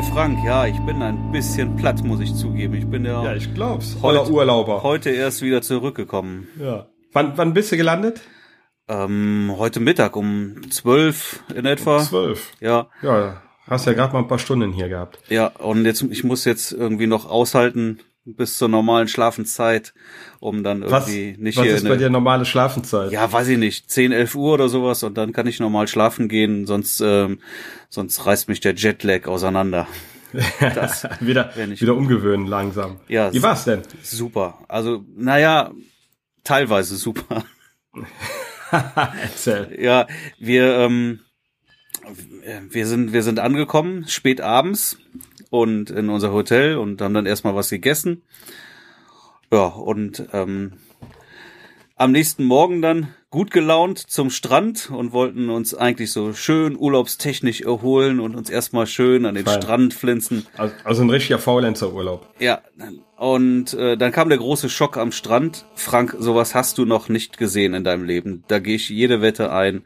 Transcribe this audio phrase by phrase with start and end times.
[0.00, 2.72] Hi Frank, ja, ich bin ein bisschen platt, muss ich zugeben.
[2.72, 3.98] Ich bin ja, Ja, ich glaub's.
[4.00, 4.82] Heute- Urlauber.
[4.82, 6.48] heute erst wieder zurückgekommen.
[6.58, 6.86] Ja.
[7.12, 8.22] Wann, wann bist du gelandet?
[8.88, 11.98] Ähm, heute Mittag um zwölf in etwa.
[11.98, 12.50] Zwölf.
[12.60, 15.18] Ja, Ja, hast ja gerade mal ein paar Stunden hier gehabt.
[15.28, 17.98] ja, und jetzt, ich muss jetzt irgendwie noch aushalten
[18.34, 19.94] bis zur normalen Schlafenszeit,
[20.38, 23.12] um dann Was, irgendwie nicht was hier ist in bei dir normale Schlafenszeit?
[23.12, 26.28] Ja, weiß ich nicht, 10, 11 Uhr oder sowas und dann kann ich normal schlafen
[26.28, 27.40] gehen, sonst, ähm,
[27.88, 29.86] sonst reißt mich der Jetlag auseinander.
[30.60, 33.00] Das, wieder, wieder umgewöhnen langsam.
[33.08, 33.82] Ja, Wie war's denn?
[34.00, 34.60] super.
[34.68, 35.72] Also, naja,
[36.44, 37.44] teilweise super.
[38.70, 39.76] Erzähl.
[39.80, 40.06] Ja,
[40.38, 41.18] wir, ähm,
[42.68, 44.98] wir sind, wir sind angekommen, spät abends
[45.50, 48.22] und in unser Hotel und haben dann erstmal was gegessen.
[49.52, 50.74] Ja, und ähm,
[51.96, 57.60] am nächsten Morgen dann gut gelaunt zum Strand und wollten uns eigentlich so schön urlaubstechnisch
[57.60, 59.60] erholen und uns erstmal schön an den Fein.
[59.60, 60.46] Strand flinzen.
[60.56, 62.26] Also, also ein richtiger Faulenzer-Urlaub.
[62.38, 62.62] Ja,
[63.16, 65.66] und äh, dann kam der große Schock am Strand.
[65.74, 68.44] Frank, sowas hast du noch nicht gesehen in deinem Leben.
[68.48, 69.84] Da gehe ich jede Wette ein.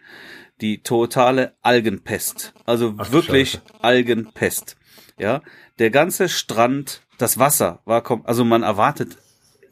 [0.61, 2.55] Die totale Algenpest.
[2.65, 3.62] Also Ach, wirklich Scheiße.
[3.83, 4.77] Algenpest.
[5.19, 5.43] Ja,
[5.79, 9.17] der ganze Strand, das Wasser war kom also man erwartet,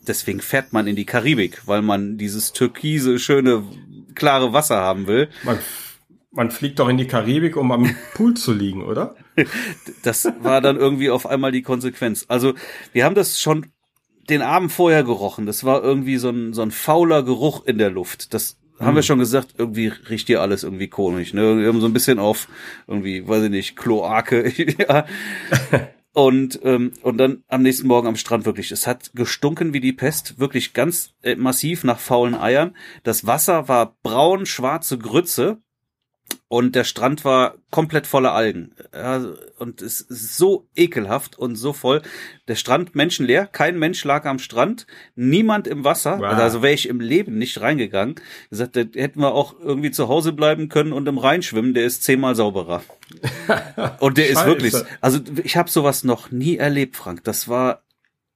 [0.07, 3.65] deswegen fährt man in die Karibik, weil man dieses türkise, schöne,
[4.15, 5.29] klare Wasser haben will.
[5.43, 5.59] Man,
[6.31, 9.17] man fliegt doch in die Karibik, um am Pool zu liegen, oder?
[10.03, 12.27] Das war dann irgendwie auf einmal die Konsequenz.
[12.29, 12.55] Also
[12.93, 13.67] wir haben das schon
[14.29, 15.47] den Abend vorher gerochen.
[15.47, 18.35] Das war irgendwie so ein, so ein fauler Geruch in der Luft.
[18.35, 21.34] Das haben wir schon gesagt, irgendwie riecht hier alles irgendwie komisch.
[21.34, 21.58] Ne?
[21.58, 22.48] Wir haben so ein bisschen auf
[22.86, 24.52] irgendwie, weiß ich nicht, Kloake.
[24.79, 25.07] ja.
[26.14, 28.70] Und, ähm, und dann am nächsten Morgen am Strand wirklich.
[28.70, 32.77] Es hat gestunken wie die Pest, wirklich ganz äh, massiv nach faulen Eiern.
[33.02, 35.62] Das Wasser war braun, schwarze Grütze
[36.48, 38.75] und der Strand war komplett voller Algen.
[38.95, 39.25] Ja,
[39.59, 42.03] und es ist so ekelhaft und so voll.
[42.48, 46.19] Der Strand menschenleer, kein Mensch lag am Strand, niemand im Wasser.
[46.19, 46.35] Wow.
[46.35, 48.17] Also wäre ich im Leben nicht reingegangen.
[48.51, 51.75] Gesagt, da hätten wir auch irgendwie zu Hause bleiben können und im Rhein schwimmen.
[51.75, 52.83] Der ist zehnmal sauberer.
[54.01, 57.25] Und der ist wirklich, also ich habe sowas noch nie erlebt, Frank.
[57.25, 57.83] Das war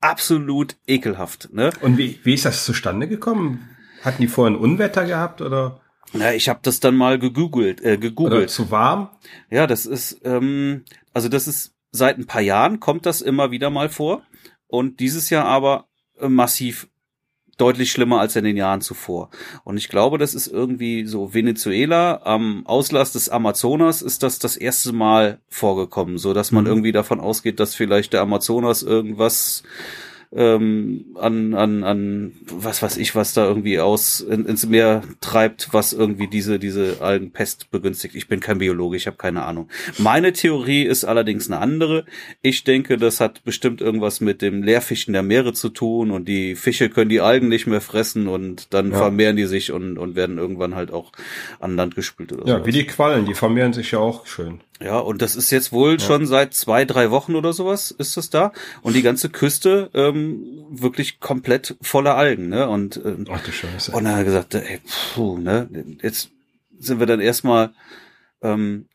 [0.01, 1.49] absolut ekelhaft.
[1.53, 1.71] Ne?
[1.81, 3.71] Und wie, wie ist das zustande gekommen?
[4.03, 5.81] Hatten die vorher ein Unwetter gehabt oder,
[6.13, 8.51] Ja, ich habe das dann mal gegoogelt, äh, oder gegoogelt.
[8.51, 9.11] zu warm?
[9.51, 13.71] Ja, das ist, ähm, also das ist seit ein paar Jahren kommt das immer wieder
[13.71, 14.23] mal vor
[14.67, 15.87] und dieses Jahr aber
[16.21, 16.89] äh, massiv
[17.59, 19.31] deutlich schlimmer als in den Jahren zuvor.
[19.65, 24.59] Und ich glaube, das ist irgendwie so Venezuela am Auslass des Amazonas ist das das
[24.59, 26.71] erste Mal vorgekommen, so dass man Mhm.
[26.71, 29.63] irgendwie davon ausgeht, dass vielleicht der Amazonas irgendwas
[30.35, 35.69] ähm, an, an, an, was weiß ich, was da irgendwie aus in, ins Meer treibt,
[35.73, 38.15] was irgendwie diese, diese Algenpest begünstigt.
[38.15, 39.69] Ich bin kein Biologe, ich habe keine Ahnung.
[39.99, 42.05] Meine Theorie ist allerdings eine andere.
[42.43, 46.55] Ich denke, das hat bestimmt irgendwas mit dem Leerfischen der Meere zu tun und die
[46.57, 48.99] Fische können die Algen nicht mehr fressen und dann Ja.
[48.99, 51.13] vermehren die sich und, und werden irgendwann halt auch
[51.61, 52.67] an Land gespült oder Ja, so.
[52.67, 54.61] wie die Quallen, die vermehren sich ja auch schön.
[54.81, 58.29] Ja, und das ist jetzt wohl schon seit zwei, drei Wochen oder sowas ist das
[58.29, 58.53] da.
[58.83, 62.69] Und die ganze Küste ähm, wirklich komplett voller Algen, ne?
[62.69, 63.93] Und, ähm, Ach du Scheiße.
[63.93, 64.81] und dann hat er gesagt, ey,
[65.15, 65.69] puh, ne?
[66.03, 66.31] Jetzt
[66.79, 67.73] sind wir dann erstmal,
[68.43, 68.87] ähm,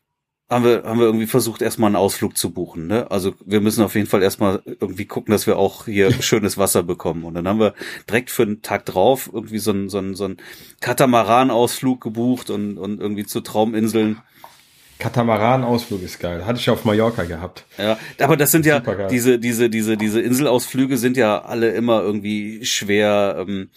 [0.48, 3.10] haben wir, haben wir irgendwie versucht, erstmal einen Ausflug zu buchen, ne?
[3.10, 6.84] Also wir müssen auf jeden Fall erstmal irgendwie gucken, dass wir auch hier schönes Wasser
[6.84, 7.24] bekommen.
[7.24, 7.74] Und dann haben wir
[8.08, 10.36] direkt für einen Tag drauf irgendwie so einen, so einen, so einen
[10.80, 14.22] Katamaran-Ausflug gebucht und, und irgendwie zu Trauminseln.
[15.02, 16.46] Katamaran-Ausflug ist geil.
[16.46, 17.64] Hatte ich auf Mallorca gehabt.
[17.78, 19.08] Ja, aber das sind ja Supergeil.
[19.08, 23.70] diese diese diese diese Inselausflüge sind ja alle immer irgendwie schwer ähm,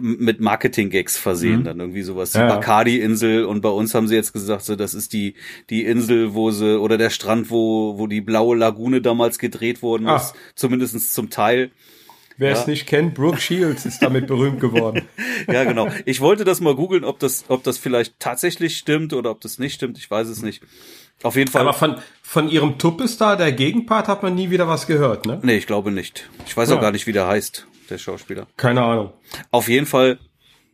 [0.00, 1.64] mit Marketing-Gags versehen, Mhm.
[1.64, 2.46] dann irgendwie sowas Ja.
[2.48, 5.34] Bacardi-Insel und bei uns haben sie jetzt gesagt, so das ist die
[5.68, 10.06] die Insel, wo sie oder der Strand, wo wo die blaue Lagune damals gedreht worden
[10.08, 10.16] Ah.
[10.16, 11.70] ist, zumindestens zum Teil.
[12.40, 12.58] Wer Ja.
[12.60, 15.02] es nicht kennt, Brooke Shields ist damit berühmt geworden.
[15.50, 15.88] Ja, genau.
[16.04, 19.58] Ich wollte das mal googeln, ob das ob das vielleicht tatsächlich stimmt oder ob das
[19.58, 19.96] nicht stimmt.
[19.98, 20.62] Ich weiß es nicht.
[21.22, 21.62] Auf jeden Fall.
[21.62, 25.38] Aber von, von ihrem Tuppes da, der Gegenpart, hat man nie wieder was gehört, ne?
[25.42, 26.28] nee, ich glaube nicht.
[26.46, 26.76] Ich weiß Ja.
[26.76, 28.46] auch gar nicht, wie der heißt, der Schauspieler.
[28.56, 29.12] Keine Ahnung.
[29.50, 30.18] Auf jeden Fall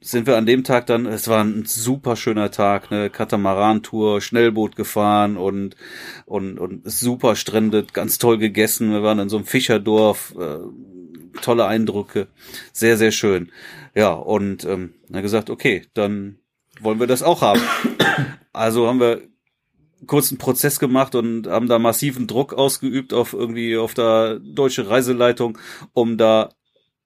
[0.01, 4.77] sind wir an dem Tag dann, es war ein super schöner Tag, ne, Katamaran-Tour, Schnellboot
[4.77, 5.75] gefahren und,
[6.27, 8.91] und, und super Strände, ganz toll gegessen.
[8.93, 10.59] Wir waren in so einem Fischerdorf, äh,
[11.43, 12.29] tolle Eindrücke,
[12.73, 13.53] sehr, sehr schön.
[13.95, 16.39] Ja, und ähm, dann gesagt, okay, dann
[16.81, 17.61] wollen wir das auch haben.
[18.53, 19.21] Also haben wir
[20.07, 25.59] kurzen Prozess gemacht und haben da massiven Druck ausgeübt auf irgendwie auf der deutsche Reiseleitung,
[25.93, 26.51] um da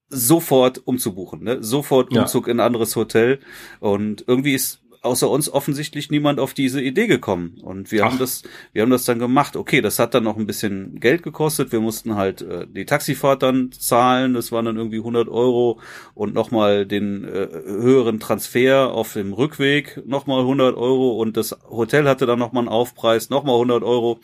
[0.08, 1.62] sofort umzubuchen, ne?
[1.62, 2.22] Sofort Ja.
[2.22, 3.40] Umzug in ein anderes Hotel
[3.78, 7.58] und irgendwie ist außer uns offensichtlich niemand auf diese Idee gekommen.
[7.62, 8.10] Und wir Ach.
[8.10, 8.42] haben das,
[8.72, 9.56] wir haben das dann gemacht.
[9.56, 11.72] Okay, das hat dann noch ein bisschen Geld gekostet.
[11.72, 14.34] Wir mussten halt äh, die Taxifahrt dann zahlen.
[14.34, 15.80] Das waren dann irgendwie 100 Euro
[16.14, 22.06] und nochmal den äh, höheren Transfer auf dem Rückweg nochmal 100 Euro und das Hotel
[22.08, 24.20] hatte dann nochmal einen Aufpreis, nochmal 100 Euro.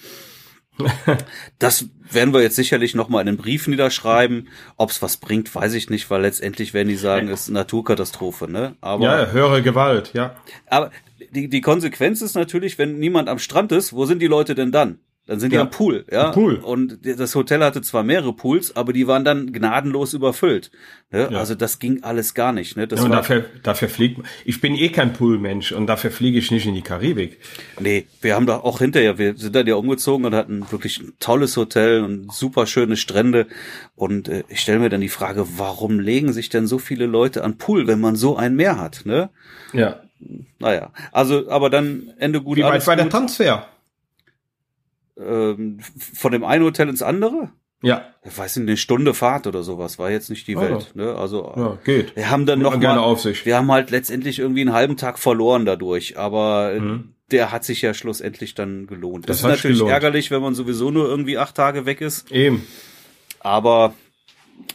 [1.59, 4.49] Das werden wir jetzt sicherlich nochmal in den Brief niederschreiben.
[4.77, 7.61] Ob es was bringt, weiß ich nicht, weil letztendlich werden die sagen, es ist eine
[7.61, 8.77] Naturkatastrophe, ne?
[8.81, 10.37] Aber, Ja, höhere Gewalt, ja.
[10.69, 10.91] aber
[11.31, 14.73] die, die Konsequenz ist natürlich, wenn niemand am Strand ist, wo sind die Leute denn
[14.73, 15.01] dann?
[15.27, 15.63] Dann sind die Ja.
[15.63, 16.27] am Pool, ja.
[16.29, 16.55] Am Pool.
[16.57, 20.71] Und das Hotel hatte zwar mehrere Pools, aber die waren dann gnadenlos überfüllt.
[21.11, 21.29] Ne?
[21.33, 21.39] Ja.
[21.39, 22.77] Also das ging alles gar nicht.
[22.77, 22.87] Ne?
[22.87, 26.53] Das und war, dafür, dafür fliegt, ich bin eh kein Poolmensch und dafür fliege ich
[26.53, 27.39] nicht in die Karibik.
[27.81, 31.15] Nee, wir haben da auch hinterher, wir sind dann ja umgezogen und hatten wirklich ein
[31.19, 33.49] tolles Hotel und super schöne Strände.
[33.97, 37.43] Und äh, ich stelle mir dann die Frage, warum legen sich denn so viele Leute
[37.43, 39.03] an Pool, wenn man so ein Meer hat?
[39.05, 39.31] Ne?
[39.73, 40.01] Ja.
[40.61, 43.09] Naja, also, aber dann Ende gut, Wie weit war der.
[43.11, 43.67] Transfer?
[45.19, 45.79] Ähm,
[46.15, 47.51] von dem einen Hotel ins andere?
[47.83, 50.57] Ja, Ich weiß nicht, eine Stunde Fahrt oder sowas, war jetzt nicht die.
[50.57, 50.93] Welt.
[50.95, 51.15] Ne?
[51.15, 52.17] Also ja, geht.
[52.17, 53.45] wir haben dann Nimmt noch gerne mal, auf sich.
[53.45, 57.13] wir haben halt letztendlich irgendwie einen halben Tag verloren dadurch, aber äh, Mhm.
[57.31, 59.29] der hat sich ja schlussendlich dann gelohnt.
[59.29, 59.93] Das Das, ist natürlich gelohnt.
[59.93, 62.67] ärgerlich, wenn man sowieso nur irgendwie acht Tage weg ist, Eben.
[63.41, 63.93] aber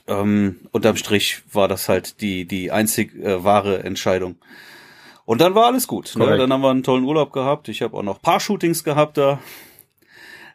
[0.08, 4.36] ähm, unterm Strich war das halt die die einzig äh, wahre Entscheidung.
[5.26, 6.14] Und dann war alles gut.
[6.16, 6.38] Ne?
[6.38, 7.68] Dann haben wir einen tollen Urlaub gehabt.
[7.70, 9.40] Ich habe auch noch paar Shootings gehabt da.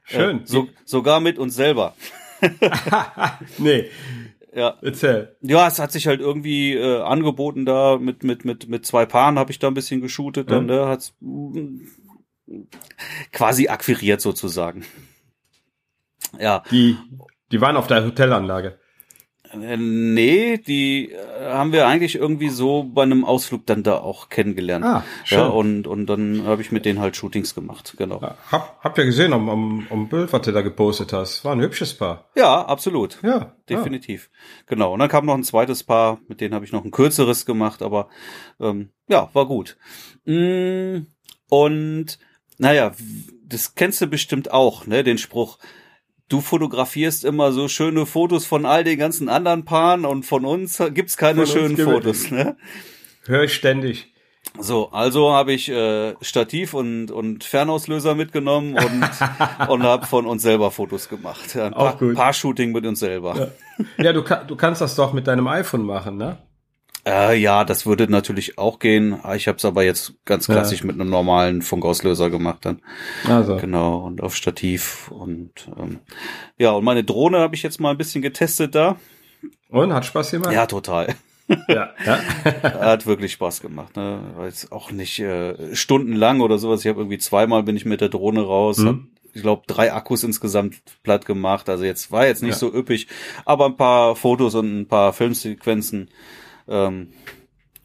[0.07, 0.39] Schön.
[0.43, 1.95] Äh, so, sogar mit uns selber.
[3.59, 3.91] nee,
[4.55, 4.77] Ja.
[4.83, 5.37] erzähl.
[5.43, 9.39] Ja, es hat sich halt irgendwie äh, angeboten da mit mit mit mit zwei Paaren
[9.39, 10.85] habe ich da ein bisschen geshootet, dann Ja.
[10.85, 11.79] ne, hat's mm,
[13.33, 14.85] quasi akquiriert sozusagen.
[16.39, 16.97] Ja, Die,
[17.53, 18.79] die waren auf der Hotelanlage.
[19.63, 24.29] Äh, nee, die äh, haben wir eigentlich irgendwie so bei einem Ausflug dann da auch
[24.29, 24.85] kennengelernt.
[24.85, 25.39] Ah, schön.
[25.39, 28.21] ja, und und dann habe ich mit denen halt Shootings gemacht, genau.
[28.21, 31.45] Ja, Hab, hab ja gesehen am, am, am Bild, was du da gepostet hast.
[31.45, 32.31] War ein hübsches Paar.
[32.37, 33.19] Ja, absolut.
[33.23, 34.31] Ja, Definitiv.
[34.67, 34.93] Genau.
[34.93, 37.83] Und dann kam noch ein zweites Paar, mit denen habe ich noch ein kürzeres gemacht,
[37.83, 38.09] aber
[38.61, 39.77] ähm, ja, war gut.
[40.25, 40.99] Mm,
[41.49, 42.19] Und
[42.59, 42.93] naja,
[43.45, 45.59] das kennst du bestimmt auch, ne, den Spruch.
[46.29, 50.83] Du fotografierst immer so schöne Fotos von all den ganzen anderen Paaren und von uns
[50.93, 52.57] gibt's keine Von schönen Fotos, ne?
[52.57, 52.57] Ja.
[53.27, 54.13] Hör ich ständig.
[54.59, 59.11] So, also habe ich äh, Stativ und, und Fernauslöser mitgenommen und,
[59.69, 61.55] und habe von uns selber Fotos gemacht.
[61.55, 62.15] Ja, ein Auch paar, gut.
[62.15, 63.53] paar Shooting mit uns selber.
[63.99, 66.39] Ja, du, kann, du kannst das doch mit deinem iPhone machen, ne?
[67.07, 69.21] Äh, ja, das würde natürlich auch gehen.
[69.37, 70.55] Ich habe es aber jetzt ganz Ja.
[70.55, 72.83] klassisch mit einem normalen Funkauslöser gemacht dann.
[73.29, 73.57] Also.
[73.57, 75.09] Genau, und auf Stativ.
[75.13, 76.01] Und ähm,
[76.59, 78.97] ja, und meine Drohne habe ich jetzt mal ein bisschen getestet da.
[79.69, 80.53] Und, hat Spaß gemacht?
[80.53, 81.15] Ja, total.
[81.69, 81.91] Ja.
[82.05, 82.19] ja.
[82.81, 83.95] Hat wirklich Spaß gemacht.
[83.95, 84.19] Ne?
[84.35, 86.81] War jetzt auch nicht äh, stundenlang oder sowas.
[86.81, 88.79] Ich habe irgendwie zweimal bin ich mit der Drohne raus.
[88.79, 88.87] Mhm.
[88.89, 88.97] Hab,
[89.33, 91.69] ich glaube, drei Akkus insgesamt platt gemacht.
[91.69, 92.59] Also jetzt war jetzt nicht Ja.
[92.59, 93.07] so üppig,
[93.45, 96.11] aber ein paar Fotos und ein paar Filmsequenzen.
[96.69, 97.13] Ähm,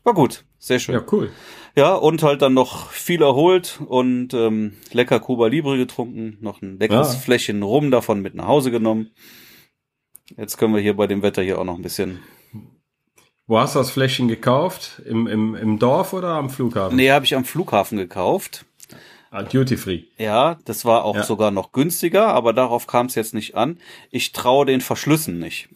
[0.03, 0.95] war gut, sehr schön.
[0.95, 1.31] ja, cool.
[1.75, 6.79] Ja, und halt dann noch viel erholt und ähm, lecker Cuba Libre getrunken, noch ein
[6.79, 7.19] leckeres Ja.
[7.19, 9.11] Fläschchen Rum davon mit nach Hause genommen.
[10.37, 12.19] Jetzt können wir hier bei dem Wetter hier auch noch ein bisschen.
[13.47, 15.01] Wo hast du das Fläschchen gekauft?
[15.05, 16.95] Im, im, im Dorf oder am Flughafen?
[16.95, 18.65] Nee, habe ich am Flughafen gekauft.
[19.29, 20.03] Ah, Duty Free.
[20.17, 21.23] Ja, das war auch Ja.
[21.23, 23.79] sogar noch günstiger, aber darauf kam es jetzt nicht an.
[24.09, 25.69] Ich traue den Verschlüssen nicht.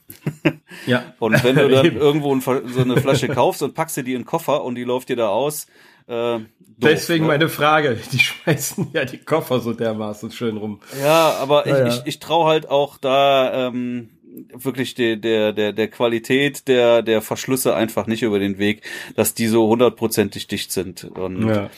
[0.85, 1.13] Ja.
[1.19, 4.25] Und wenn du dann irgendwo so eine Flasche kaufst und packst sie die in den
[4.25, 5.67] Koffer und die läuft dir da aus,
[6.07, 6.45] äh, doof,
[6.77, 7.29] Deswegen ne?
[7.31, 7.97] meine Frage.
[8.11, 10.81] Die schmeißen ja die Koffer so dermaßen schön rum.
[11.01, 11.87] Ja, aber Ja, ja.
[11.87, 14.09] ich, ich, ich traue halt auch da ähm,
[14.53, 18.81] wirklich der, der, der, der Qualität der, der Verschlüsse einfach nicht über den Weg,
[19.15, 21.05] dass die so hundertprozentig dicht sind.
[21.05, 21.53] Und Ja.
[21.53, 21.69] da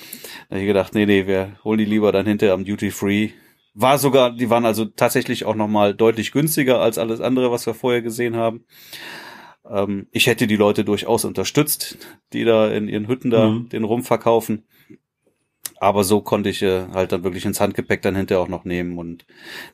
[0.50, 3.30] hab ich gedacht, nee, nee, wir holen die lieber dann hinterher am Duty Free.
[3.80, 7.76] War sogar, die waren also tatsächlich auch nochmal deutlich günstiger als alles andere, was wir
[7.76, 8.66] vorher gesehen haben.
[9.70, 11.98] Ähm, ich hätte die Leute durchaus unterstützt,
[12.34, 13.70] die da in ihren Hütten da Mhm.
[13.70, 14.66] den rumverkaufen.
[15.80, 18.98] Aber so konnte ich äh, halt dann wirklich ins Handgepäck dann hinterher auch noch nehmen
[18.98, 19.28] und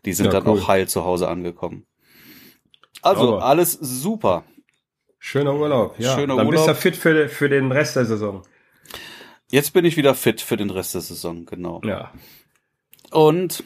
[0.03, 0.59] die sind Ja, dann cool.
[0.59, 1.85] auch heil zu Hause angekommen.
[3.01, 3.45] Also Sauber.
[3.45, 4.43] alles super.
[5.17, 5.95] Schöner Urlaub.
[5.97, 6.15] Ja.
[6.15, 6.77] Schöner Dann bist du Urlaub.
[6.81, 8.43] fit für, für den Rest der Saison.
[9.49, 11.79] Jetzt bin ich wieder fit für den Rest der Saison, genau.
[11.85, 12.11] Ja.
[13.11, 13.63] Und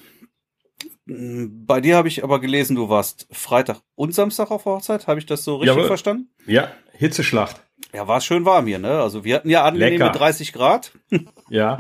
[1.08, 5.08] bei dir habe ich aber gelesen, du warst Freitag und Samstag auf Hochzeit.
[5.08, 5.88] Habe ich das so richtig Jawohl.
[5.88, 6.30] verstanden?
[6.46, 6.70] Ja.
[6.94, 7.62] Hitzeschlacht.
[7.94, 9.00] Ja, war schön warm hier, ne?
[9.00, 10.18] Also wir hatten ja angenehme Lecker.
[10.18, 10.92] 30 Grad.
[11.50, 11.78] Ja.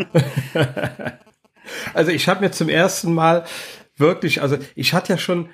[1.93, 3.43] also ich habe mir zum ersten Mal
[3.97, 5.49] wirklich, also ich hatte ja schon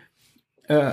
[0.67, 0.91] äh,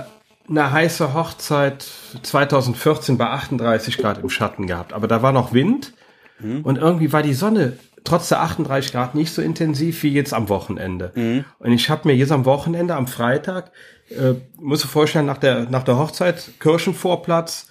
[0.49, 1.85] eine heiße Hochzeit
[2.23, 5.93] 2014 bei 38 Grad im Schatten gehabt, aber da war noch Wind
[6.41, 10.49] und irgendwie war die Sonne trotz der 38 Grad nicht so intensiv wie jetzt am
[10.49, 11.11] Wochenende.
[11.15, 11.45] Mhm.
[11.59, 13.71] Und ich habe mir jetzt am Wochenende, am Freitag,
[14.09, 17.67] äh, muss du vorstellen, nach der, nach der Hochzeit Kirchenvorplatz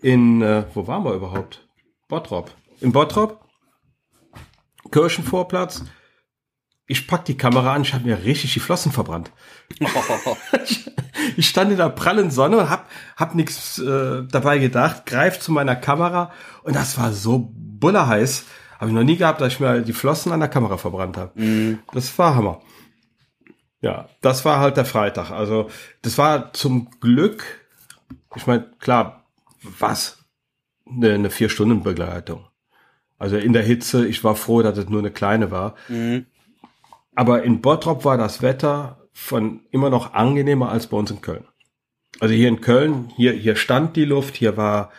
[0.00, 1.66] in, äh, wo waren wir überhaupt?
[2.08, 2.50] Bottrop.
[2.80, 3.40] In Bottrop,
[4.90, 5.84] Kirchenvorplatz.
[6.86, 9.30] Ich pack die Kamera an, ich habe mir richtig die Flossen verbrannt.
[9.82, 10.36] Oh.
[11.36, 15.50] ich stand in der prallen Sonne und hab, hab nichts äh, dabei gedacht, greif zu
[15.50, 16.30] meiner Kamera
[16.62, 18.44] und das war so bullerheiß.
[18.84, 21.40] Habe ich noch nie gehabt, dass ich mir die Flossen an der Kamera verbrannt habe.
[21.40, 21.78] Mm.
[21.94, 22.60] Das war Hammer.
[23.80, 25.30] Ja, das war halt der Freitag.
[25.30, 25.70] Also
[26.02, 27.44] das war zum Glück,
[28.36, 29.24] ich meine, klar,
[29.62, 30.18] was?
[30.86, 32.44] Eine, eine Vier-Stunden-Begleitung.
[33.18, 35.76] Also in der Hitze, ich war froh, dass es nur eine kleine war.
[35.88, 36.26] Mhm.
[37.14, 41.46] Aber in Bottrop war das Wetter von immer noch angenehmer als bei uns in Köln.
[42.20, 44.90] Also hier in Köln, hier, hier stand die Luft, hier war,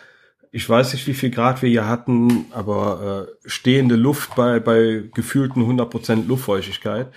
[0.55, 5.03] ich weiß nicht, wie viel Grad wir hier hatten, aber äh, stehende Luft bei, bei
[5.13, 7.11] gefühlten 100% Luftfeuchtigkeit.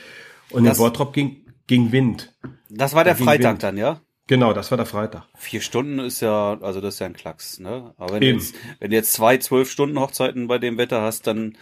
[0.50, 2.34] Und das, in Bottrop ging, ging Wind.
[2.68, 4.00] Das war der da Freitag dann, ja?
[4.26, 5.28] Genau, das war der Freitag.
[5.36, 7.94] Vier Stunden ist ja, also das ist ja ein Klacks, ne?
[7.96, 11.28] Aber wenn, du jetzt, wenn du jetzt zwei zwölf Stunden Hochzeiten bei dem Wetter hast,
[11.28, 11.56] dann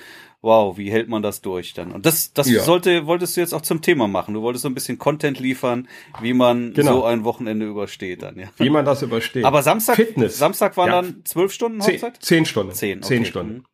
[0.46, 1.92] wow, wie hält man das durch dann?
[1.92, 2.62] Und das, das ja.
[2.62, 4.32] sollte, wolltest du jetzt auch zum Thema machen.
[4.32, 5.88] Du wolltest so ein bisschen Content liefern,
[6.20, 6.92] wie man genau.
[6.92, 8.46] so ein Wochenende übersteht dann, ja.
[8.56, 9.44] Wie man das übersteht.
[9.44, 10.38] Aber Samstag, Fitness.
[10.38, 11.02] Samstag waren ja.
[11.02, 12.16] dann zwölf Stunden Hochzeit?
[12.20, 12.72] Zehn, zehn Stunden.
[12.72, 13.08] Zehn, okay.
[13.08, 13.54] Zehn Stunden.
[13.54, 13.64] Mhm.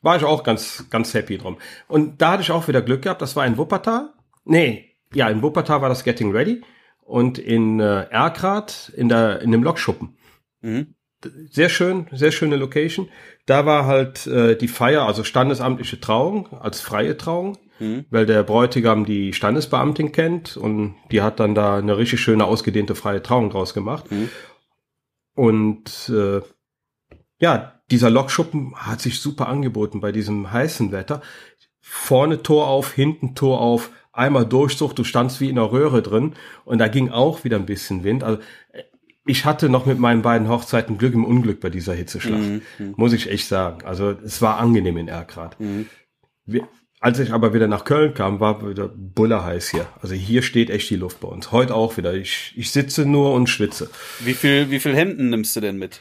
[0.00, 1.58] War ich auch ganz, ganz happy drum.
[1.88, 3.22] Und da hatte ich auch wieder Glück gehabt.
[3.22, 4.12] Das war in Wuppertal.
[4.44, 6.62] Nee, ja, in Wuppertal war das Getting Ready
[7.00, 10.16] und in äh, Erkrath in der in dem Lokschuppen.
[10.62, 10.94] Mhm.
[11.50, 13.08] Sehr schön, sehr schöne Location.
[13.46, 18.06] Da war halt äh, die Feier, also standesamtliche Trauung als freie Trauung, mhm.
[18.10, 22.94] weil der Bräutigam die Standesbeamtin kennt und die hat dann da eine richtig schöne ausgedehnte
[22.94, 24.10] freie Trauung draus gemacht.
[24.10, 24.30] Mhm.
[25.34, 26.40] Und äh,
[27.38, 31.20] ja, dieser Lokschuppen hat sich super angeboten bei diesem heißen Wetter.
[31.80, 36.34] Vorne Tor auf, hinten Tor auf, einmal Durchzug, du standst wie in einer Röhre drin
[36.64, 38.24] und da ging auch wieder ein bisschen Wind.
[38.24, 38.40] Also
[39.26, 42.62] ich hatte noch mit meinen beiden Hochzeiten Glück im Unglück bei dieser Hitzeschlacht, mhm.
[42.78, 42.94] mhm.
[42.96, 43.84] muss ich echt sagen.
[43.84, 45.58] Also es war angenehm in Erkrad.
[45.58, 45.88] Mhm.
[47.00, 49.86] als ich aber wieder nach Köln kam, war wieder bullerheiß hier.
[50.00, 51.52] Also hier steht echt die Luft bei uns.
[51.52, 52.14] Heute auch wieder.
[52.14, 53.90] Ich, ich sitze nur und schwitze.
[54.20, 56.00] Wie viel, wie viel Hemden nimmst du denn mit?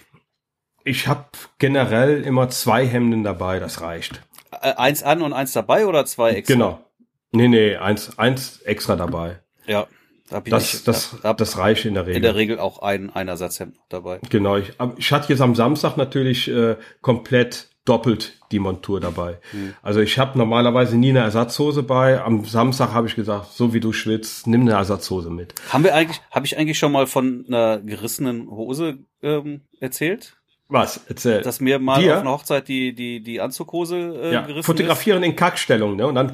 [0.83, 1.25] Ich habe
[1.59, 4.21] generell immer zwei Hemden dabei, das reicht.
[4.51, 6.53] Eins an und eins dabei oder zwei extra?
[6.53, 6.85] Genau.
[7.31, 9.39] Nee, nee, eins, eins extra dabei.
[9.65, 9.87] Ja.
[10.33, 12.17] Da das, ich, das, da, das reicht in der Regel.
[12.17, 14.19] In der Regel auch ein, ein Ersatzhemd dabei.
[14.29, 14.57] Genau.
[14.57, 19.39] Ich, ich hatte jetzt am Samstag natürlich äh, komplett doppelt die Montur dabei.
[19.51, 19.73] Mhm.
[19.81, 22.21] Also ich habe normalerweise nie eine Ersatzhose bei.
[22.21, 25.53] Am Samstag habe ich gesagt, so wie du schwitzt, nimm eine Ersatzhose mit.
[25.69, 30.37] Haben wir eigentlich, habe ich eigentlich schon mal von einer gerissenen Hose ähm, erzählt?
[30.69, 31.01] Was?
[31.07, 31.41] Erzähl.
[31.41, 32.15] Dass mir mal Dir?
[32.15, 35.29] auf einer Hochzeit die die die Anzughose äh, ja, gerissen Fotografieren ist.
[35.29, 36.07] in Kackstellung, ne?
[36.07, 36.31] Und dann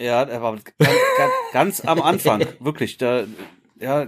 [0.00, 2.98] ja, er war ganz, ganz am Anfang, wirklich.
[2.98, 3.24] Da,
[3.80, 4.06] ja,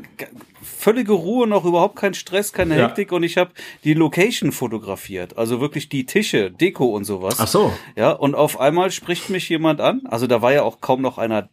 [0.63, 3.17] völlige Ruhe noch, überhaupt kein Stress, keine Hektik ja.
[3.17, 3.53] und ich habe
[3.85, 7.37] die Location fotografiert, also wirklich die Tische, Deko und sowas.
[7.39, 7.73] Ach so.
[7.97, 11.17] Ja, und auf einmal spricht mich jemand an, also da war ja auch kaum noch
[11.17, 11.49] einer,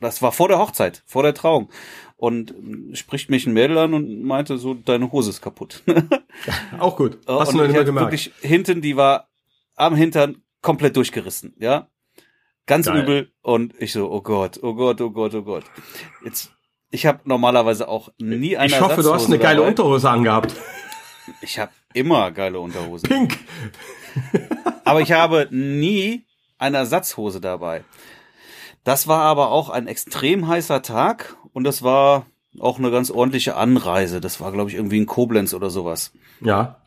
[0.00, 1.68] das war vor der Hochzeit, vor der Trauung
[2.16, 2.54] und
[2.94, 5.82] spricht mich ein Mädel an und meinte so, deine Hose ist kaputt.
[6.78, 7.18] auch gut.
[7.26, 8.06] Hast und du nicht gemerkt.
[8.06, 9.28] Wirklich hinten, die war
[9.76, 11.88] am Hintern komplett durchgerissen, ja.
[12.68, 13.02] Ganz Geil.
[13.02, 13.32] übel.
[13.42, 15.64] Und ich so, oh Gott, oh Gott, oh Gott, oh Gott.
[16.24, 16.52] Jetzt,
[16.90, 19.70] ich habe normalerweise auch nie eine Ich hoffe, du hast eine geile dabei.
[19.70, 20.54] Unterhose angehabt.
[21.40, 23.08] Ich habe immer geile Unterhosen.
[23.08, 23.38] Pink.
[24.84, 26.26] aber ich habe nie
[26.58, 27.84] eine Ersatzhose dabei.
[28.84, 32.26] Das war aber auch ein extrem heißer Tag und das war
[32.60, 34.20] auch eine ganz ordentliche Anreise.
[34.20, 36.12] Das war, glaube ich, irgendwie in Koblenz oder sowas.
[36.40, 36.82] Ja.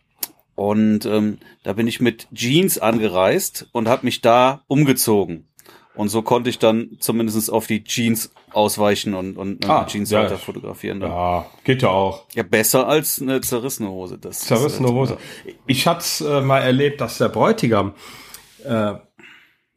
[0.56, 5.48] Und ähm, da bin ich mit Jeans angereist und habe mich da umgezogen.
[5.94, 10.24] Und so konnte ich dann zumindest auf die Jeans ausweichen und, und, ah, Jeans ja,
[10.24, 11.02] weiter fotografieren.
[11.02, 11.12] Dann.
[11.12, 12.26] Ja, geht ja auch.
[12.34, 14.18] Ja, besser als eine zerrissene Hose.
[14.18, 15.18] Das zerrissene ist, Hose.
[15.68, 17.94] Ich hatte äh, mal erlebt, dass der Bräutigam
[18.64, 18.94] äh,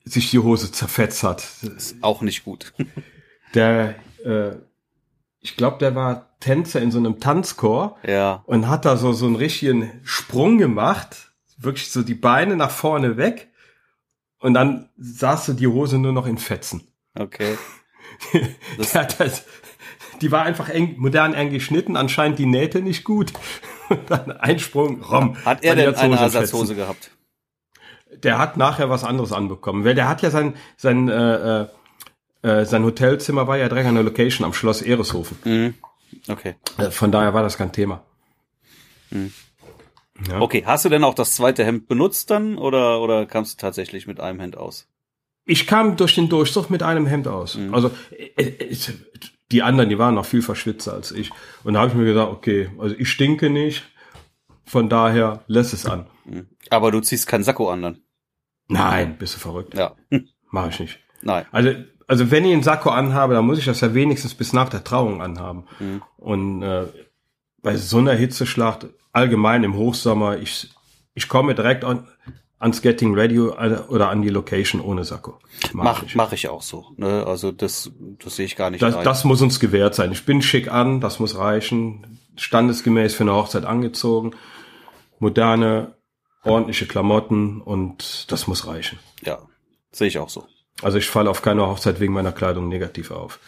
[0.04, 1.42] sich die Hose zerfetzt hat.
[1.62, 2.72] Das ist auch nicht gut.
[3.54, 4.52] der, äh,
[5.40, 7.98] ich glaube, der war Tänzer in so einem Tanzchor.
[8.06, 8.44] Ja.
[8.46, 11.32] Und hat da so, so einen richtigen Sprung gemacht.
[11.58, 13.48] Wirklich so die Beine nach vorne weg
[14.44, 16.86] und dann saß du die Hose nur noch in Fetzen.
[17.18, 17.56] Okay.
[18.78, 19.44] Das das,
[20.20, 23.32] die war einfach eng, modern eng geschnitten, anscheinend die Nähte nicht gut.
[23.88, 25.36] Und dann Einsprung, rom.
[25.44, 27.10] Hat er denn eine Ersatzhose gehabt?
[28.22, 31.66] Der hat nachher was anderes anbekommen, weil der hat ja sein, sein, äh, äh,
[32.42, 35.38] äh sein Hotelzimmer war ja direkt an der Location am Schloss Ereshofen.
[35.44, 35.74] Mhm.
[36.28, 36.54] Okay.
[36.78, 38.04] Äh, von daher war das kein Thema.
[39.10, 39.32] Mhm.
[40.28, 40.40] Ja.
[40.40, 44.06] Okay, hast du denn auch das zweite Hemd benutzt dann oder, oder kamst du tatsächlich
[44.06, 44.88] mit einem Hemd aus?
[45.46, 47.56] ich kam durch den Durchzug mit einem Hemd aus.
[47.56, 47.74] Mhm.
[47.74, 47.90] Also
[48.36, 48.76] äh, äh,
[49.52, 51.30] die anderen, die waren noch viel verschwitzer als ich.
[51.64, 53.84] Und da habe ich mir gesagt, okay, also ich stinke nicht,
[54.64, 56.06] von daher lass es an.
[56.24, 56.48] Mhm.
[56.70, 57.98] Aber du ziehst keinen Sakko an dann?
[58.68, 59.74] Nein, bist du verrückt.
[59.74, 59.94] Ja.
[60.50, 60.98] Mach ich nicht.
[61.20, 61.44] Nein.
[61.52, 61.70] Also,
[62.06, 64.84] also wenn ich einen Sakko anhabe, dann muss ich das ja wenigstens bis nach der
[64.84, 65.66] Trauung anhaben.
[65.78, 66.02] Mhm.
[66.16, 66.86] Und äh,
[67.64, 70.70] bei so einer Hitzeschlacht, allgemein im Hochsommer, ich,
[71.14, 72.06] ich komme direkt an,
[72.58, 75.38] ans Getting Ready oder an die Location ohne Sakko.
[75.72, 76.14] Mach, ich.
[76.14, 76.86] mach ich auch so.
[76.96, 77.26] Ne?
[77.26, 77.90] Also das,
[78.22, 78.82] das sehe ich gar nicht.
[78.82, 80.12] Das, das muss uns gewährt sein.
[80.12, 82.20] Ich bin schick an, das muss reichen.
[82.36, 84.32] Standesgemäß für eine Hochzeit angezogen.
[85.18, 85.94] Moderne,
[86.42, 88.98] ordentliche Klamotten und das muss reichen.
[89.22, 89.38] Ja,
[89.90, 90.46] sehe ich auch so.
[90.82, 93.38] Also ich falle auf keine Hochzeit wegen meiner Kleidung negativ auf.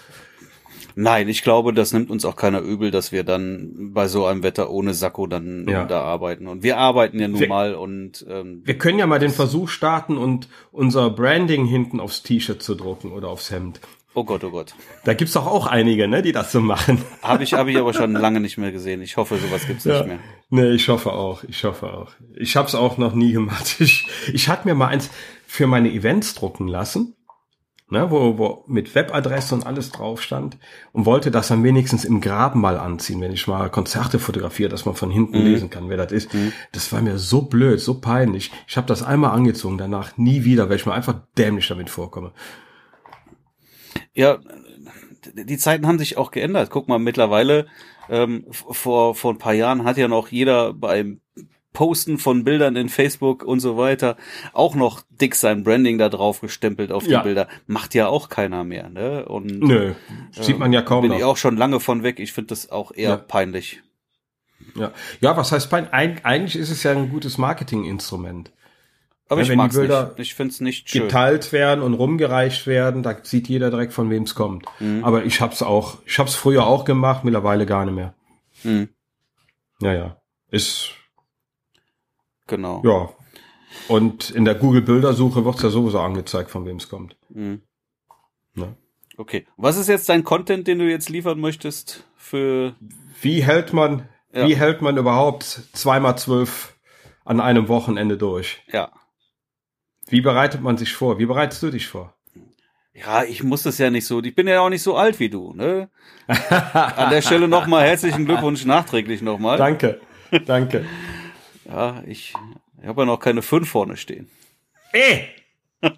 [0.98, 4.42] Nein, ich glaube, das nimmt uns auch keiner übel, dass wir dann bei so einem
[4.42, 5.84] Wetter ohne Sakko dann ja.
[5.84, 6.46] da arbeiten.
[6.46, 9.68] Und wir arbeiten ja nun wir, mal und ähm, wir können ja mal den Versuch
[9.68, 13.78] starten und unser Branding hinten aufs T-Shirt zu drucken oder aufs Hemd.
[14.14, 14.74] Oh Gott, oh Gott.
[15.04, 17.02] Da gibt's doch auch einige, ne, die das so machen.
[17.20, 19.02] Habe ich, hab ich aber schon lange nicht mehr gesehen.
[19.02, 19.98] Ich hoffe, sowas gibt's ja.
[19.98, 20.18] nicht mehr.
[20.48, 21.44] Nee, ich hoffe auch.
[21.44, 22.12] Ich hoffe auch.
[22.34, 23.76] Ich habe es auch noch nie gemacht.
[23.80, 25.10] Ich, ich hatte mir mal eins
[25.46, 27.15] für meine Events drucken lassen
[27.88, 30.58] ne, wo, wo mit Webadresse und alles drauf stand
[30.92, 34.84] und wollte das dann wenigstens im Graben mal anziehen, wenn ich mal Konzerte fotografiere, dass
[34.84, 35.44] man von hinten mhm.
[35.44, 36.34] lesen kann, wer das ist.
[36.34, 36.52] Mhm.
[36.72, 38.50] Das war mir so blöd, so peinlich.
[38.66, 42.32] Ich habe das einmal angezogen, danach nie wieder, weil ich mir einfach dämlich damit vorkomme.
[44.14, 44.38] Ja,
[45.34, 46.70] die Zeiten haben sich auch geändert.
[46.70, 47.66] Guck mal, mittlerweile
[48.08, 51.20] ähm, vor vor ein paar Jahren hat ja noch jeder beim
[51.76, 54.16] Posten von Bildern in Facebook und so weiter
[54.54, 57.20] auch noch dick sein Branding da drauf gestempelt auf die ja.
[57.20, 57.48] Bilder.
[57.66, 59.26] Macht ja auch keiner mehr, ne?
[59.26, 59.92] Und Nö,
[60.30, 61.18] sieht man ja kaum bin noch.
[61.18, 62.18] ich auch schon lange von weg.
[62.18, 63.16] Ich finde das auch eher ja.
[63.18, 63.82] peinlich.
[64.74, 64.90] Ja.
[65.20, 65.92] ja, was heißt peinlich?
[65.92, 68.52] Eig eigentlich ist es ja ein gutes Marketinginstrument.
[69.28, 70.20] Aber ja, ich mag Bilder nicht.
[70.20, 71.02] Ich finde es nicht schön.
[71.02, 74.64] Geteilt werden und rumgereicht werden, da sieht jeder direkt von wem es kommt.
[74.80, 75.04] Mhm.
[75.04, 78.14] Aber ich hab's auch, ich hab's früher auch gemacht, mittlerweile gar nicht mehr.
[78.64, 78.88] Mhm.
[79.82, 80.16] Ja, ja.
[80.50, 80.94] Ist
[82.46, 82.82] Genau.
[82.84, 83.10] Ja.
[83.88, 87.16] Und in der Google-Bildersuche wird's ja sowieso angezeigt, von wem es kommt.
[87.28, 87.62] Mhm.
[88.54, 88.74] Ja.
[89.16, 89.46] Okay.
[89.56, 92.74] Was ist jetzt dein Content, den du jetzt liefern möchtest für?
[93.20, 94.46] Wie hält man, ja.
[94.46, 96.76] wie hält man überhaupt zweimal zwölf
[97.24, 98.62] an einem Wochenende durch?
[98.72, 98.92] Ja.
[100.08, 101.18] Wie bereitet man sich vor?
[101.18, 102.14] Wie bereitest du dich vor?
[102.94, 104.22] Ja, ich muss das ja nicht so.
[104.22, 105.90] Ich bin ja auch nicht so alt wie du, ne?
[106.26, 109.58] An der Stelle nochmal herzlichen Glückwunsch nachträglich nochmal.
[109.58, 110.00] Danke.
[110.46, 110.86] Danke.
[111.68, 112.34] Ja, ich,
[112.80, 114.28] ich habe ja noch keine fünf vorne stehen.
[114.92, 115.24] Eh!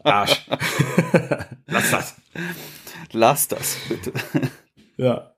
[0.02, 0.46] Arsch.
[1.66, 2.16] Lass das.
[3.12, 4.12] Lass das, bitte.
[4.96, 5.34] Ja.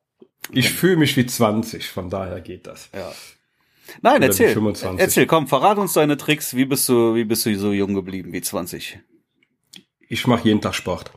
[0.52, 2.88] Ich fühle mich wie 20, von daher geht das.
[2.94, 3.12] Ja.
[4.02, 4.56] Nein, erzähl.
[4.96, 6.54] Erzähl, komm, verrat uns deine Tricks.
[6.54, 9.00] Wie bist du, wie bist du so jung geblieben wie 20?
[10.08, 11.12] Ich mache jeden Tag Sport.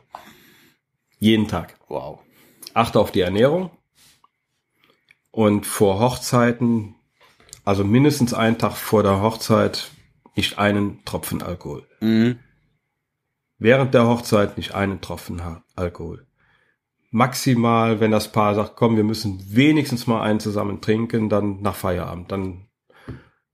[1.18, 1.78] Jeden Tag.
[1.88, 2.20] Wow.
[2.74, 3.70] Achte auf die Ernährung.
[5.30, 6.94] Und vor Hochzeiten
[7.64, 9.90] also mindestens einen Tag vor der Hochzeit
[10.36, 11.86] nicht einen Tropfen Alkohol.
[12.00, 12.38] Mhm.
[13.58, 15.40] Während der Hochzeit nicht einen Tropfen
[15.76, 16.26] Alkohol.
[17.10, 21.76] Maximal, wenn das Paar sagt, komm, wir müssen wenigstens mal einen zusammen trinken, dann nach
[21.76, 22.32] Feierabend.
[22.32, 22.66] Dann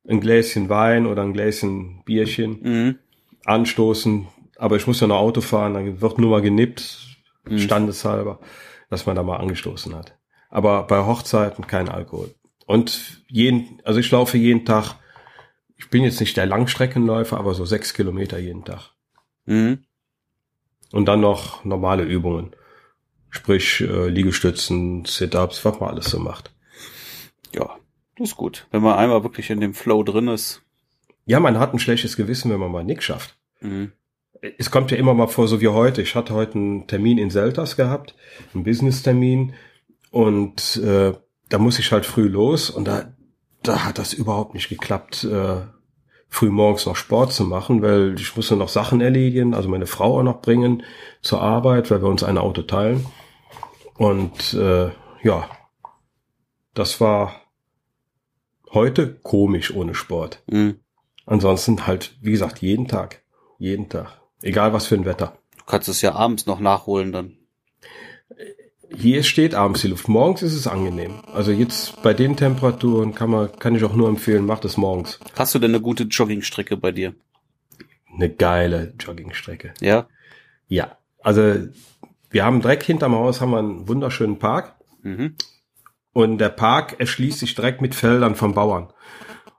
[0.09, 2.99] ein Gläschen Wein oder ein Gläschen Bierchen mhm.
[3.45, 4.27] anstoßen.
[4.57, 7.19] Aber ich muss ja noch Auto fahren, dann wird nur mal genippt,
[7.49, 7.59] mhm.
[7.59, 8.41] standeshalber,
[8.89, 10.19] dass man da mal angestoßen hat.
[10.49, 12.35] Aber bei Hochzeiten kein Alkohol.
[12.71, 14.95] Und jeden, also ich laufe jeden Tag,
[15.77, 18.93] ich bin jetzt nicht der Langstreckenläufer, aber so sechs Kilometer jeden Tag.
[19.45, 19.83] Mhm.
[20.93, 22.55] Und dann noch normale Übungen.
[23.29, 26.53] Sprich, äh, Liegestützen, Sit-Ups, was man alles so macht.
[27.53, 27.77] Ja,
[28.17, 28.69] das ist gut.
[28.71, 30.63] Wenn man einmal wirklich in dem Flow drin ist.
[31.27, 33.37] Ja, man hat ein schlechtes Gewissen, wenn man mal nichts schafft.
[33.61, 33.91] Mhm.
[34.59, 36.03] Es kommt ja immer mal vor, so wie heute.
[36.03, 38.15] Ich hatte heute einen Termin in Seltas gehabt,
[38.55, 39.55] einen Business-Termin.
[40.13, 41.15] Und äh,
[41.51, 43.13] da muss ich halt früh los und da,
[43.63, 45.61] da hat das überhaupt nicht geklappt, äh,
[46.29, 50.21] früh morgens noch Sport zu machen, weil ich musste noch Sachen erledigen, also meine Frau
[50.21, 50.85] auch noch bringen
[51.21, 53.05] zur Arbeit, weil wir uns ein Auto teilen.
[53.97, 54.91] Und äh,
[55.23, 55.51] ja,
[56.73, 57.35] das war
[58.73, 60.43] heute komisch ohne Sport.
[60.47, 60.79] Mhm.
[61.27, 63.23] Ansonsten halt, wie gesagt, jeden Tag.
[63.59, 64.21] Jeden Tag.
[64.41, 65.37] Egal was für ein Wetter.
[65.59, 67.37] Du kannst es ja abends noch nachholen dann
[68.93, 70.09] hier steht abends die Luft.
[70.09, 71.21] Morgens ist es angenehm.
[71.33, 75.19] Also jetzt bei den Temperaturen kann man, kann ich auch nur empfehlen, macht es morgens.
[75.37, 77.15] Hast du denn eine gute Joggingstrecke bei dir?
[78.13, 79.75] Eine geile Joggingstrecke.
[79.81, 80.07] Ja?
[80.67, 80.97] Ja.
[81.23, 81.69] Also
[82.31, 84.75] wir haben direkt hinterm Haus haben wir einen wunderschönen Park.
[85.03, 85.37] Mhm.
[86.13, 88.93] Und der Park erschließt sich direkt mit Feldern von Bauern.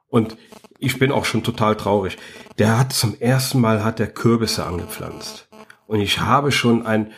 [0.09, 0.37] Und
[0.79, 2.17] ich bin auch schon total traurig.
[2.57, 5.47] Der hat zum ersten Mal hat der Kürbisse angepflanzt.
[5.87, 7.11] Und ich habe schon ein,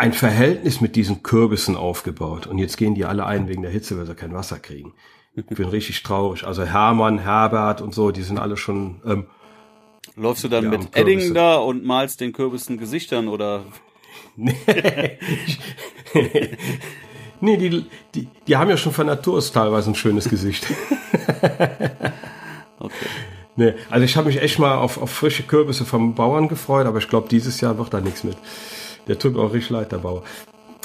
[0.00, 2.46] ein Verhältnis mit diesen Kürbissen aufgebaut.
[2.46, 4.94] Und jetzt gehen die alle ein wegen der Hitze, weil sie kein Wasser kriegen.
[5.34, 6.44] Ich bin richtig traurig.
[6.44, 9.02] Also Hermann, Herbert und so, die sind alle schon.
[9.04, 9.26] Ähm,
[10.16, 10.96] Läufst du dann Ja, mit.
[10.96, 13.64] Edding da und malst den Kürbissen Gesichtern oder?
[14.36, 14.56] nee,
[17.42, 17.84] die,
[18.14, 20.66] die, die haben ja schon von Natur aus teilweise ein schönes Gesicht.
[22.82, 22.94] Okay.
[23.56, 26.96] nee, also ich habe mich echt mal auf, auf frische Kürbisse vom Bauern gefreut, aber
[26.96, 28.38] ich glaube, dieses Jahr wird da nichts mit.
[29.08, 30.22] Der tut auch richtig leid, der Bauer.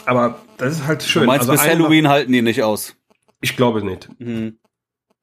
[0.05, 1.23] Aber das ist halt schön.
[1.23, 2.95] Du meinst, also bis Halloween halten die nicht aus.
[3.41, 4.09] Ich glaube nicht.
[4.19, 4.57] Hm.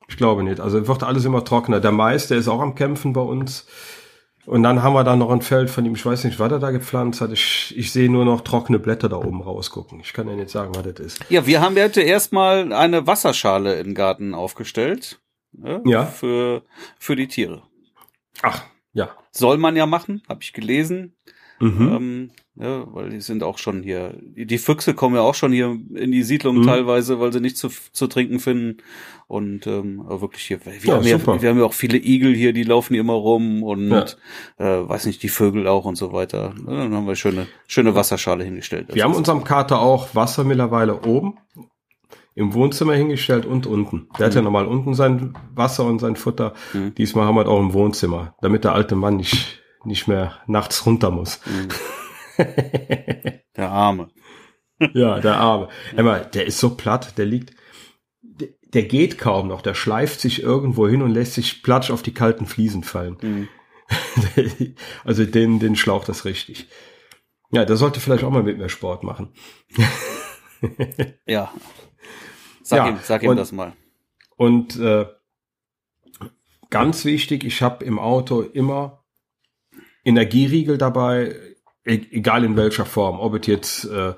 [0.09, 0.61] Ich glaube nicht.
[0.61, 1.81] Also wird alles immer trockener.
[1.81, 3.67] Der Mais, der ist auch am Kämpfen bei uns.
[4.45, 6.59] Und dann haben wir da noch ein Feld von ihm, ich weiß nicht, was er
[6.59, 7.31] da gepflanzt hat.
[7.31, 10.01] Ich, ich sehe nur noch trockene Blätter da oben rausgucken.
[10.01, 11.25] Ich kann ja nicht sagen, was das ist.
[11.31, 15.21] Ja, wir haben heute erstmal eine Wasserschale im Garten aufgestellt.
[15.53, 16.07] ne, Ja.
[16.07, 16.65] Für,
[16.99, 17.63] für die Tiere.
[18.43, 19.11] Ach, ja.
[19.31, 21.15] Soll man ja machen, habe ich gelesen.
[21.63, 21.93] Mhm.
[21.93, 24.15] Ähm, ja, weil die sind auch schon hier.
[24.21, 26.67] Die, Füchse kommen ja auch schon hier in die Siedlung Mhm.
[26.67, 28.79] teilweise, weil sie nichts zu, zu trinken finden.
[29.27, 32.53] Und ähm, wirklich hier, wir, Ja, haben ja, wir haben ja auch viele Igel hier,
[32.53, 34.05] die laufen hier immer rum und Ja.
[34.59, 36.55] äh, weiß nicht, die Vögel auch und so weiter.
[36.67, 38.89] Ja, Dann haben wir schöne, schöne Wasserschale hingestellt.
[38.93, 41.39] Wir haben unserem Kater auch Wasser mittlerweile oben
[42.35, 44.09] im Wohnzimmer hingestellt und unten.
[44.19, 46.55] Der hat ja normal unten sein Wasser und sein Futter.
[46.73, 46.95] Mhm.
[46.95, 50.85] Diesmal haben wir es auch im Wohnzimmer, damit der alte Mann nicht, nicht mehr nachts
[50.87, 51.41] runter muss.
[53.57, 54.09] der Arme.
[54.95, 55.69] Ja, der Arme.
[55.97, 57.55] Emma, der ist so platt, der liegt,
[58.23, 62.03] der, der geht kaum noch, der schleift sich irgendwo hin und lässt sich platsch auf
[62.03, 63.17] die kalten Fliesen fallen.
[63.23, 63.49] Mhm.
[65.05, 66.69] also den, den schlaucht das richtig.
[67.51, 69.33] Ja, der sollte vielleicht auch mal mit mir Sport machen.
[71.27, 71.53] Ja.
[72.63, 73.73] Sag Ja, ihm, sag ihm und- das mal.
[74.37, 75.07] Und äh,
[76.71, 79.02] ganz wichtig, ich habe im Auto immer
[80.05, 81.35] Energieriegel dabei,
[81.85, 84.15] e egal in welcher Form, ob es jetzt äh,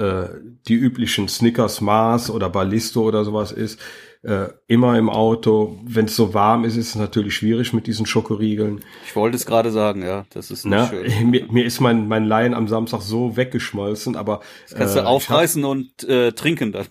[0.00, 0.28] äh,
[0.68, 3.80] die üblichen Snickers, Mars oder Ballisto oder sowas ist.
[4.22, 5.78] Äh, immer im Auto.
[5.84, 8.80] Wenn es so warm ist, ist es natürlich schwierig mit diesen Schokoriegeln.
[9.06, 10.26] Ich wollte es gerade sagen, ja.
[10.30, 10.88] Das ist nicht Ne?
[11.08, 11.30] schön.
[11.30, 15.04] Mir, mir ist mein, mein Laien am Samstag so weggeschmolzen, aber Das kannst äh, du
[15.04, 16.86] hab- aufreißen und äh, trinken dann.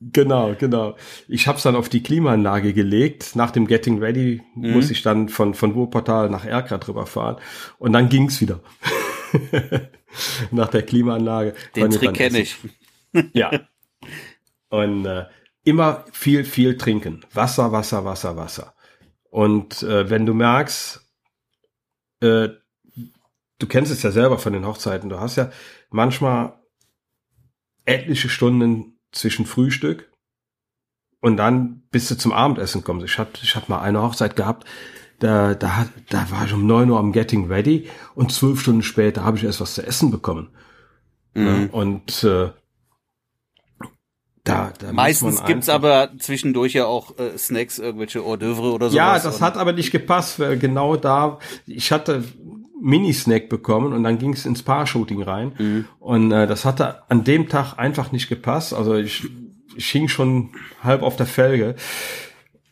[0.00, 0.96] Genau, genau.
[1.26, 3.34] Ich habe es dann auf die Klimaanlage gelegt.
[3.34, 4.72] Nach dem Getting Ready Mhm.
[4.72, 7.36] muss ich dann von, von Wuppertal nach Erkrath rüberfahren.
[7.78, 8.60] Und dann ging's wieder.
[10.50, 11.54] nach der Klimaanlage.
[11.74, 12.56] Den Trick kenne ich.
[13.32, 13.50] Ja.
[14.68, 15.24] Und äh,
[15.64, 17.24] immer viel, viel trinken.
[17.32, 18.74] Wasser, Wasser, Wasser, Wasser.
[19.30, 21.00] Und äh, wenn du merkst,
[22.20, 22.48] äh,
[23.58, 25.50] du kennst es ja selber von den Hochzeiten, du hast ja
[25.90, 26.54] manchmal
[27.86, 30.10] etliche Stunden zwischen Frühstück
[31.20, 33.06] und dann bis du zum Abendessen kommst.
[33.06, 34.66] Ich hatte, ich hatte mal eine Hochzeit gehabt,
[35.18, 39.24] da, da, da war ich um neun Uhr am Getting Ready und zwölf Stunden später
[39.24, 40.50] habe ich erst was zu essen bekommen.
[41.34, 41.70] Mhm.
[41.70, 42.50] Und äh,
[44.44, 48.96] da, da Meistens gibt's aber zwischendurch ja auch äh, Snacks, irgendwelche Hors d'oeuvre oder so.
[48.96, 52.22] Ja, das hat aber nicht gepasst, weil genau da, ich hatte
[52.86, 55.52] Mini-Snack bekommen und dann ging es ins Paar-Shooting rein.
[55.58, 55.84] Mhm.
[55.98, 58.72] Und äh, das hatte an dem Tag einfach nicht gepasst.
[58.72, 59.26] Also ich,
[59.76, 60.50] ich hing schon
[60.84, 61.74] halb auf der Felge.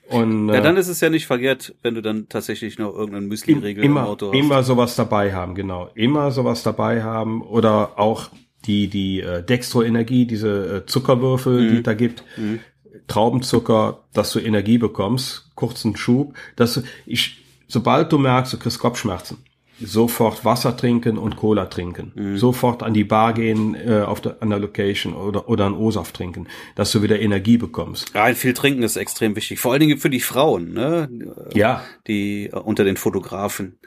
[0.08, 3.26] Und Ja, äh, dann ist es ja nicht verkehrt, wenn du dann tatsächlich noch irgendeinen
[3.26, 4.38] Müsli-Riegel im immer, Auto hast.
[4.38, 5.90] immer sowas dabei haben, genau.
[5.96, 8.30] Immer sowas dabei haben oder auch
[8.66, 12.22] die, die äh, Dextro-Energie, diese äh, Zuckerwürfel, die es da gibt.
[12.36, 12.60] Mhm.
[13.08, 18.78] Traubenzucker, dass du Energie bekommst, kurzen Schub, dass du, ich, sobald du merkst, du kriegst
[18.78, 19.38] Kopfschmerzen,
[19.80, 22.38] sofort Wasser trinken und Cola trinken, Mhm.
[22.38, 26.14] sofort an die Bar gehen äh, auf der, an der Location oder oder einen O-Saft
[26.14, 28.12] trinken, dass du wieder Energie bekommst.
[28.14, 29.58] Ja, viel trinken ist extrem wichtig.
[29.58, 31.08] Vor allen Dingen für die Frauen, ne?
[31.54, 33.78] Ja, Die äh, unter den Fotografen.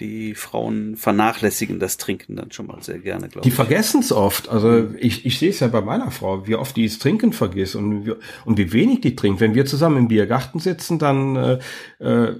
[0.00, 3.54] Die Frauen vernachlässigen das Trinken dann schon mal sehr gerne, glaube Die ich.
[3.54, 4.48] vergessen es oft.
[4.48, 7.74] Also ich, ich sehe es ja bei meiner Frau, wie oft die das Trinken vergisst
[7.74, 8.12] und wie,
[8.44, 9.40] und wie wenig die trinkt.
[9.40, 11.58] Wenn wir zusammen im Biergarten sitzen, dann äh,
[11.98, 12.36] äh,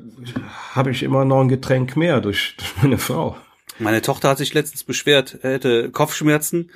[0.72, 3.36] habe ich immer noch ein Getränk mehr durch, durch meine Frau.
[3.78, 6.70] Meine Tochter hat sich letztens beschwert, er hätte Kopfschmerzen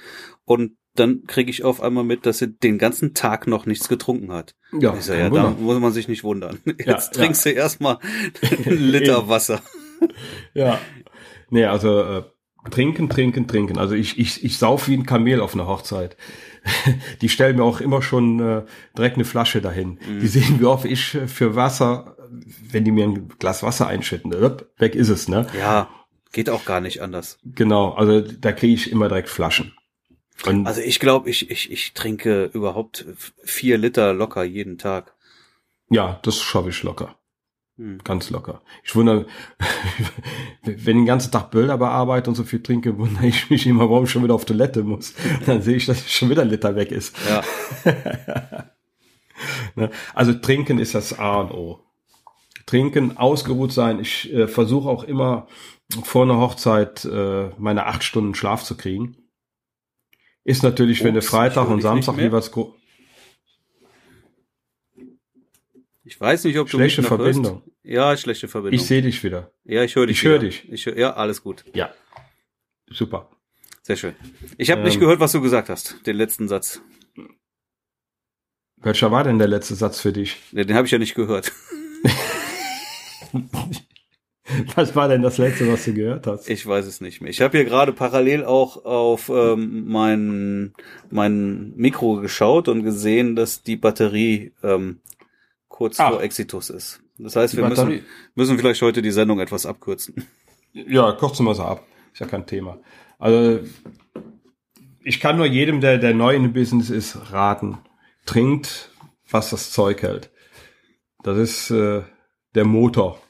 [0.44, 4.30] und dann kriege ich auf einmal mit, dass sie den ganzen Tag noch nichts getrunken
[4.30, 4.54] hat.
[4.78, 6.58] Ja, Ich sag, ja, da muss man sich nicht wundern.
[6.66, 7.98] Jetzt Ja, trinkst du erstmal
[8.66, 9.26] einen Liter.
[9.28, 9.62] Wasser.
[10.52, 10.78] Ja.
[11.48, 12.22] Nee, also äh,
[12.70, 13.78] trinken, trinken, trinken.
[13.78, 16.16] Also ich, ich, ich sauf wie ein Kamel auf einer Hochzeit.
[17.22, 18.62] Die stellen mir auch immer schon äh,
[18.96, 19.98] direkt eine Flasche dahin.
[20.20, 22.16] Die sehen, wie oft ich äh, für Wasser,
[22.70, 25.46] wenn die mir ein Glas Wasser einschütten, upp, weg ist es, ne?
[25.58, 25.88] Ja,
[26.32, 27.38] geht auch gar nicht anders.
[27.44, 29.74] Genau, also da kriege ich immer direkt Flaschen.
[30.46, 33.06] Und Also ich glaube, ich, ich, ich trinke überhaupt
[33.44, 35.14] vier Liter locker jeden Tag.
[35.90, 37.16] ja, das schaffe ich locker.
[37.78, 38.00] Hm.
[38.04, 38.62] Ganz locker.
[38.84, 39.26] Ich wundere,
[40.62, 43.88] wenn ich den ganzen Tag Bilder bearbeite und so viel trinke, wundere ich mich immer,
[43.88, 45.14] warum ich schon wieder auf Toilette muss.
[45.46, 47.16] Dann sehe ich, dass schon wieder ein Liter weg ist.
[47.28, 47.42] Ja.
[49.74, 49.90] Ne?
[50.14, 51.80] also trinken ist das A und O.
[52.64, 53.98] Trinken, ausgeruht sein.
[53.98, 55.48] Ich äh, versuche auch immer
[55.94, 59.16] vor einer Hochzeit äh, meine acht Stunden Schlaf zu kriegen.
[60.44, 62.50] Ist natürlich, Ups, wenn du Freitag und Samstag jeweils
[66.04, 67.62] Ich weiß nicht, ob du schlechte mich noch Verbindung.
[67.62, 67.70] Hörst.
[67.84, 68.74] Ja, schlechte Verbindung.
[68.80, 69.52] Ich sehe dich wieder.
[69.64, 70.18] Ja, ich höre dich.
[70.18, 70.70] Ich höre dich.
[70.70, 71.64] Ich hör, ja, alles gut.
[71.74, 71.94] Ja,
[72.90, 73.30] super.
[73.82, 74.14] Sehr schön.
[74.58, 76.06] Ich habe ähm, nicht gehört, was du gesagt hast.
[76.06, 76.80] Den letzten Satz.
[78.76, 80.36] Welcher war denn der letzte Satz für dich?
[80.50, 81.52] Den, den habe ich ja nicht gehört.
[84.74, 86.48] Was war denn das letzte, was du gehört hast?
[86.48, 87.30] Ich weiß es nicht mehr.
[87.30, 90.72] Ich habe hier gerade parallel auch auf ähm, mein,
[91.10, 95.00] mein Mikro geschaut und gesehen, dass die Batterie ähm,
[95.68, 96.10] kurz Ach.
[96.10, 97.00] vor Exitus ist.
[97.18, 100.26] Das heißt, wir müssen, müssen vielleicht heute die Sendung etwas abkürzen.
[100.72, 101.84] Ja, kürzen wir sie ab.
[102.12, 102.78] Ist ja kein Thema.
[103.18, 103.60] Also
[105.04, 107.78] ich kann nur jedem, der, der neu in dem Business ist, raten.
[108.26, 108.90] Trinkt,
[109.30, 110.30] was das Zeug hält.
[111.22, 112.02] Das ist äh,
[112.54, 113.20] der Motor.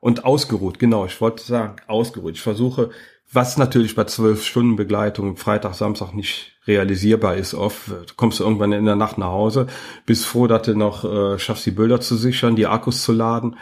[0.00, 2.34] Und ausgeruht, genau, ich wollte sagen, ausgeruht.
[2.34, 2.90] Ich versuche,
[3.32, 7.88] was natürlich bei zwölf Stunden Begleitung Freitag, Samstag nicht realisierbar ist oft.
[7.88, 9.66] Du kommst irgendwann in der Nacht nach Hause,
[10.06, 13.56] bist froh, dass du noch äh, schaffst, die Bilder zu sichern, die Akkus zu laden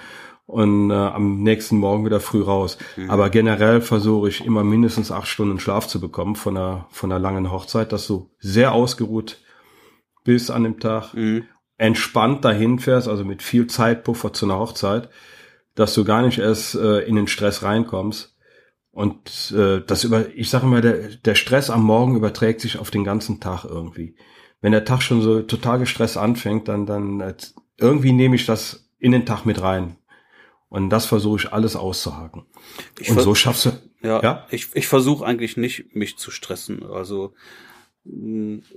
[0.46, 2.79] und äh, am nächsten Morgen wieder früh raus.
[2.96, 3.11] Mhm.
[3.11, 7.20] Aber generell versuche ich immer mindestens acht Stunden Schlaf zu bekommen von einer, von einer
[7.20, 9.42] langen Hochzeit, dass du sehr ausgeruht
[10.24, 11.44] bist an dem Tag, mhm.
[11.77, 15.11] entspannt dahin fährst, also mit viel Zeitpuffer zu einer Hochzeit
[15.78, 18.36] dass du gar nicht erst äh, in den Stress reinkommst.
[18.90, 22.90] Und äh, das über, ich sage immer, der, der Stress am Morgen überträgt sich auf
[22.90, 24.16] den ganzen Tag irgendwie.
[24.60, 27.34] Wenn der Tag schon so total gestresst anfängt, dann, dann äh,
[27.76, 29.98] irgendwie nehme ich das in den Tag mit rein.
[30.68, 32.46] Und das versuche ich alles auszuhaken.
[32.98, 33.70] Ich und so schaffst du.
[34.02, 34.46] Ja, ja?
[34.50, 36.82] ich, ich versuche eigentlich nicht, mich zu stressen.
[36.82, 37.34] Also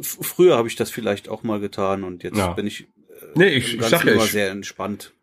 [0.02, 2.54] früher habe ich das vielleicht auch mal getan und jetzt ja.
[2.54, 2.86] bin ich, äh,
[3.34, 5.14] nee, ich, ich sag ja, ich, sehr entspannt.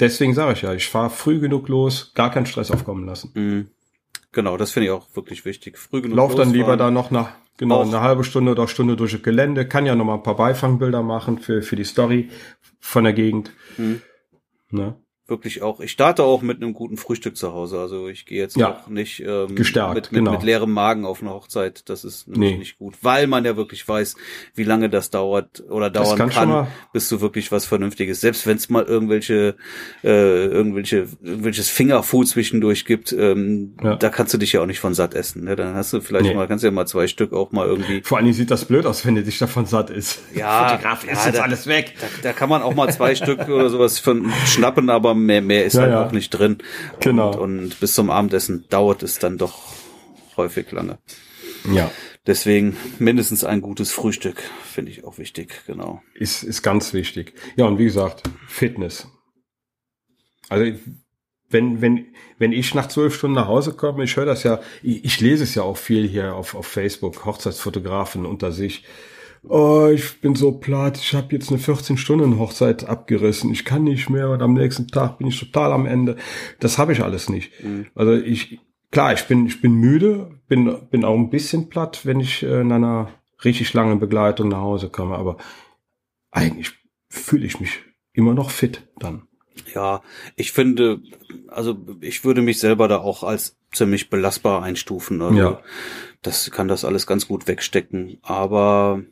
[0.00, 3.30] Deswegen sage ich ja, ich fahre früh genug los, gar keinen Stress aufkommen lassen.
[3.34, 3.68] Mhm.
[4.32, 5.78] Genau, das finde ich auch wirklich wichtig.
[5.78, 9.12] Früh genug Lauf dann lieber da noch nach genau eine halbe Stunde oder Stunde durch
[9.12, 12.30] das Gelände, kann ja noch mal ein paar Beifangbilder machen für für die Story
[12.80, 13.52] von der Gegend.
[13.76, 14.00] Mhm.
[14.70, 14.96] Ne?
[15.30, 17.78] Wirklich auch, ich starte auch mit einem guten Frühstück zu Hause.
[17.78, 20.32] Also ich gehe jetzt ja, auch nicht ähm, gestärkt, mit, mit, genau.
[20.32, 21.88] mit leerem Magen auf eine Hochzeit.
[21.88, 22.56] Das ist nee.
[22.56, 24.16] nicht gut, weil man ja wirklich weiß,
[24.54, 28.20] wie lange das dauert oder dauern kann, kann bis du wirklich was Vernünftiges.
[28.20, 29.56] Selbst wenn es mal irgendwelche,
[30.02, 33.96] äh, irgendwelche, irgendwelches Fingerfood zwischendurch gibt, ähm, ja.
[33.96, 35.44] da kannst du dich ja auch nicht von satt essen.
[35.44, 35.56] Ne?
[35.56, 36.34] Dann hast du vielleicht nee.
[36.34, 38.02] mal, kannst du ja mal zwei Stück auch mal irgendwie.
[38.02, 40.20] Vor allem sieht das blöd aus, wenn du dich davon satt ist.
[40.34, 41.94] Ja, Fotograf ist ja, jetzt da, alles weg.
[42.00, 45.64] Da, da kann man auch mal zwei Stück oder sowas von schnappen, aber mehr, mehr
[45.64, 46.06] ist ja, halt ja.
[46.06, 46.58] auch nicht drin.
[47.00, 47.36] Genau.
[47.40, 49.58] Und, und bis zum Abendessen dauert es dann doch
[50.36, 50.98] häufig lange.
[51.72, 51.90] Ja.
[52.26, 56.02] Deswegen mindestens ein gutes Frühstück finde ich auch wichtig, genau.
[56.14, 57.34] Ist, ist ganz wichtig.
[57.56, 59.08] Ja, und wie gesagt, Fitness.
[60.48, 60.78] Also
[61.48, 62.06] wenn, wenn,
[62.38, 65.44] wenn ich nach zwölf Stunden nach Hause komme, ich höre das ja, ich, ich lese
[65.44, 68.84] es ja auch viel hier auf, auf Facebook, Hochzeitsfotografen unter sich
[69.42, 74.30] oh, ich bin so platt, ich habe jetzt eine 14-Stunden-Hochzeit abgerissen, ich kann nicht mehr
[74.30, 76.16] und am nächsten Tag bin ich total am Ende.
[76.58, 77.52] Das habe ich alles nicht.
[77.62, 77.86] Mhm.
[77.94, 82.20] Also ich, klar, ich bin, ich bin müde, bin, bin auch ein bisschen platt, wenn
[82.20, 83.10] ich äh, in einer
[83.44, 85.38] richtig langen Begleitung nach Hause komme, aber
[86.30, 86.72] eigentlich
[87.08, 87.80] fühle ich mich
[88.12, 89.22] immer noch fit dann.
[89.74, 90.02] Ja,
[90.36, 91.00] ich finde,
[91.48, 95.22] also ich würde mich selber da auch als ziemlich belastbar einstufen.
[95.22, 95.60] Also ja.
[96.22, 98.18] Das kann das alles ganz gut wegstecken.
[98.22, 99.02] Aber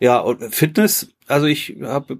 [0.00, 2.18] ja, und Fitness, also ich habe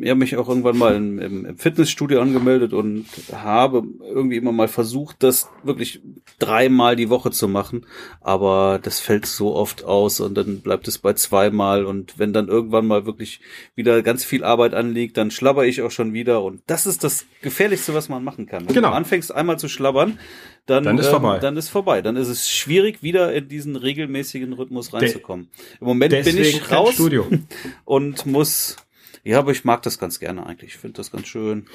[0.00, 5.22] ja mich auch irgendwann mal im, im, Fitnessstudio angemeldet und habe irgendwie immer mal versucht,
[5.22, 6.00] das wirklich
[6.40, 7.86] dreimal die Woche zu machen,
[8.20, 12.48] aber das fällt so oft aus und dann bleibt es bei zweimal und wenn dann
[12.48, 13.40] irgendwann mal wirklich
[13.76, 17.26] wieder ganz viel Arbeit anliegt, dann schlabber ich auch schon wieder und das ist das
[17.42, 18.66] gefährlichste, was man machen kann.
[18.66, 18.90] Wenn genau.
[18.90, 20.18] du anfängst einmal zu schlabbern,
[20.68, 21.38] dann, dann ist ähm, vorbei.
[21.38, 22.02] Dann ist vorbei.
[22.02, 25.48] Dann ist es schwierig, wieder in diesen regelmäßigen Rhythmus reinzukommen.
[25.80, 27.26] Im Moment bin ich raus Studio.
[27.86, 28.76] und muss.
[29.24, 30.74] Ja, aber ich mag das ganz gerne eigentlich.
[30.74, 31.68] Ich finde das ganz schön.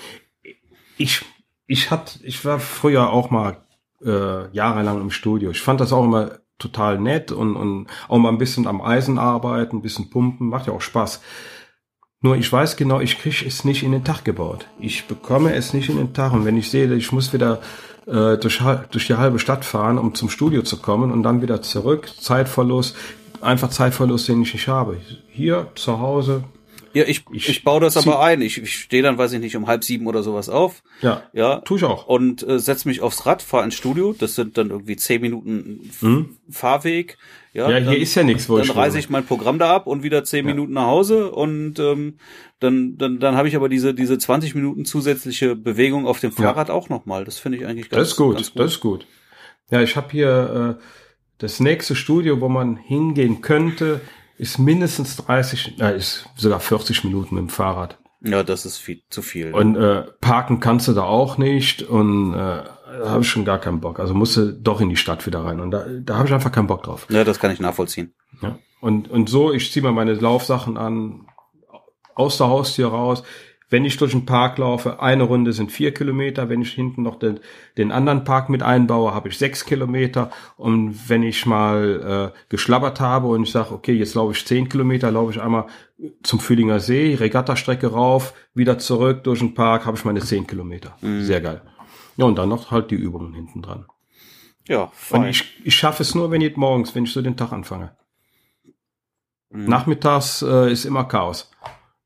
[0.98, 1.26] Ich,
[1.66, 3.66] ich hat, ich war früher auch mal
[4.06, 5.50] äh, jahrelang im Studio.
[5.50, 9.18] Ich fand das auch immer total nett und, und auch mal ein bisschen am Eisen
[9.18, 11.20] arbeiten, ein bisschen pumpen, macht ja auch Spaß.
[12.22, 14.68] Nur ich weiß genau, ich kriege es nicht in den Tag gebaut.
[14.80, 16.32] Ich bekomme es nicht in den Tag.
[16.32, 17.60] Und wenn ich sehe, ich muss wieder
[18.06, 18.62] äh, durch,
[18.92, 22.10] durch die halbe Stadt fahren, um zum Studio zu kommen und dann wieder zurück.
[22.20, 22.96] Zeitverlust,
[23.42, 24.98] einfach Zeitverlust, den ich nicht habe.
[25.30, 26.44] Hier zu Hause
[26.94, 28.42] Ja, ich, ich, ich baue das aber ein.
[28.42, 30.84] Ich, ich stehe dann, weiß ich nicht, um halb sieben oder sowas auf.
[31.02, 31.58] Ja, Ja.
[31.62, 32.06] tu ich auch.
[32.08, 34.14] Und äh, setz mich aufs Rad, fahr ins Studio.
[34.18, 36.38] Das sind dann irgendwie zehn Minuten Hm?
[36.50, 37.18] Fahrweg.
[37.54, 39.00] Ja, Ja, hier dann, ist ja nichts, wo Dann ich reise wohne.
[39.00, 40.54] ich mein Programm da ab und wieder zehn Ja.
[40.54, 42.18] Minuten nach Hause und ähm,
[42.60, 46.44] dann dann dann habe ich aber diese diese 20 Minuten zusätzliche Bewegung auf dem Ja.
[46.44, 47.26] Fahrrad auch noch mal.
[47.26, 49.06] Das finde ich eigentlich ganz Das ist gut, Ganz das ist gut.
[49.72, 50.84] Ja, ich habe hier äh,
[51.40, 54.02] das nächste Studio, wo man hingehen könnte,
[54.44, 57.98] ist mindestens 30, äh, ist sogar 40 Minuten mit dem Fahrrad.
[58.22, 59.54] Ja, das ist viel zu viel.
[59.54, 63.60] Und äh, parken kannst du da auch nicht und äh, da habe ich schon gar
[63.60, 64.00] keinen Bock.
[64.00, 66.52] Also musst du doch in die Stadt wieder rein und da, da habe ich einfach
[66.52, 67.08] keinen Bock drauf.
[67.10, 68.14] ja, das kann ich nachvollziehen.
[68.42, 68.60] Ja.
[68.82, 71.26] Und, und so, ich ziehe mir meine Laufsachen an,
[72.16, 73.24] aus der Haustür raus.
[73.70, 76.50] Wenn ich durch den Park laufe, eine Runde sind vier Kilometer.
[76.50, 77.40] Wenn ich hinten noch den,
[77.78, 80.32] den anderen Park mit einbaue, habe ich sechs Kilometer.
[80.58, 84.70] Und wenn ich mal äh, geschlabbert habe und ich sage, okay, jetzt laufe ich zehn
[84.70, 85.66] Kilometer, laufe ich einmal
[86.22, 90.96] zum Fühlinger See, Regattastrecke rauf, wieder zurück durch den Park, habe ich meine zehn Kilometer.
[91.02, 91.62] Sehr geil.
[92.18, 93.86] Ja, und dann noch halt die Übungen hinten dran.
[94.68, 95.30] Ja, Und fein.
[95.30, 97.96] ich, ich schaffe es nur, wenn ich morgens, wenn ich so den Tag anfange.
[99.50, 99.66] Mhm.
[99.66, 101.52] Nachmittags äh, ist immer Chaos.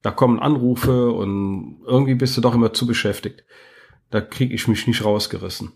[0.02, 3.44] Da kommen Anrufe und irgendwie bist du doch immer zu beschäftigt.
[4.10, 5.74] Da kriege ich mich nicht rausgerissen.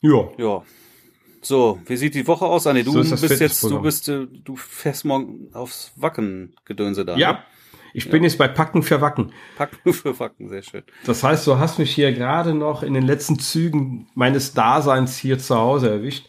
[0.00, 0.62] Ja, Ja.
[1.42, 2.66] So, wie sieht die Woche aus?
[2.66, 7.14] Anni, du So bist jetzt, du bist, äh, du fährst morgen aufs Wacken-Gedönse da.
[7.14, 7.20] Ne?
[7.20, 7.44] ja.
[7.92, 9.32] Ich bin jetzt bei Packen für Wacken.
[9.56, 10.84] Packen für Wacken, sehr schön.
[11.06, 15.40] Das heißt, du hast mich hier gerade noch in den letzten Zügen meines Daseins hier
[15.40, 16.28] zu Hause erwischt.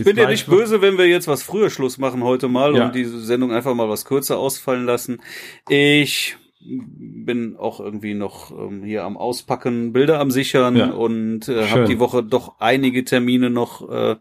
[0.00, 2.86] Ich bin dir nicht böse, wenn wir jetzt was früher Schluss machen heute mal Ja.
[2.86, 5.20] und diese Sendung einfach mal was kürzer ausfallen lassen.
[5.68, 10.90] Ich bin auch irgendwie noch ähm, hier am Auspacken, Bilder am Sichern Ja.
[10.92, 13.88] und äh, habe die Woche doch einige Termine noch.
[13.90, 14.16] Äh,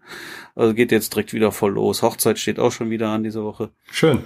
[0.56, 2.02] also geht jetzt direkt wieder voll los.
[2.02, 4.24] Hochzeit steht auch schon wieder an diese Woche Schön.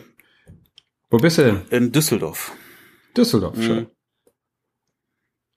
[1.10, 1.62] Wo bist du denn?
[1.72, 2.54] in Düsseldorf.
[3.18, 3.58] Düsseldorf.
[3.58, 3.62] Mhm.
[3.62, 3.88] Schön.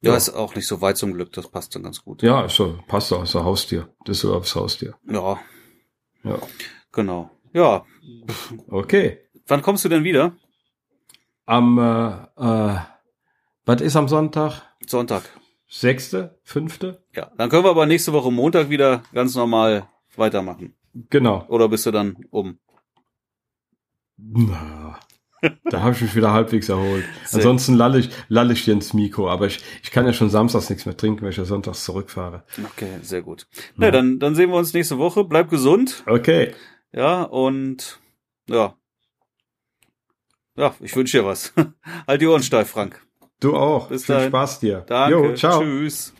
[0.00, 0.16] Ja, Ja.
[0.16, 1.32] ist auch nicht so weit zum Glück.
[1.32, 2.22] Das passt dann ganz gut.
[2.22, 3.88] Ja, ist so, passt doch, ist ein Haustier.
[4.06, 4.94] Düsseldorf ist Haustier.
[5.08, 5.38] Ja,
[6.24, 6.38] Ja.
[6.92, 7.30] genau.
[7.52, 7.84] Ja,
[8.68, 9.18] Okay.
[9.46, 10.36] wann kommst du denn wieder?
[11.46, 12.78] Am, äh, äh,
[13.64, 14.62] was ist am Sonntag?
[14.86, 15.22] Sonntag.
[15.66, 16.38] Sechste?
[16.42, 17.02] Fünfte?
[17.14, 20.74] Ja, dann können wir aber nächste Woche Montag wieder ganz normal weitermachen.
[21.10, 21.44] Genau.
[21.48, 22.58] Oder bist du dann um?
[24.16, 24.98] Na,
[25.70, 27.04] da habe ich mich wieder halbwegs erholt.
[27.24, 30.30] Sehr Ansonsten lalle ich, lalle ich hier ins Mikro, aber ich, ich kann ja schon
[30.30, 32.44] samstags nichts mehr trinken, weil ich ja sonntags zurückfahre.
[32.64, 33.46] Okay, sehr gut.
[33.76, 35.24] Na, dann, dann sehen wir uns nächste Woche.
[35.24, 36.02] Bleib gesund.
[36.06, 36.54] Okay.
[36.92, 38.00] Ja, und
[38.48, 38.74] ja.
[40.56, 41.52] Ja, ich wünsche dir was.
[42.06, 43.00] halt die Ohren steif, Frank.
[43.40, 43.88] Du auch.
[43.88, 44.30] Bis Viel dahin.
[44.30, 44.84] Spaß dir.
[44.86, 45.14] Danke.
[45.14, 45.60] Jo, ciao.
[45.60, 46.12] Tschüss.